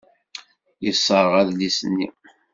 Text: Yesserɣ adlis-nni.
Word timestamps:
Yesserɣ 0.83 1.31
adlis-nni. 1.41 2.07